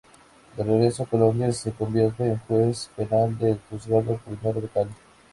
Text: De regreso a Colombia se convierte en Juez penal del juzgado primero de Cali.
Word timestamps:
De 0.57 0.63
regreso 0.63 1.03
a 1.03 1.05
Colombia 1.05 1.51
se 1.51 1.71
convierte 1.73 2.25
en 2.25 2.39
Juez 2.47 2.89
penal 2.95 3.37
del 3.37 3.59
juzgado 3.69 4.17
primero 4.25 4.59
de 4.59 4.67
Cali. 4.67 4.89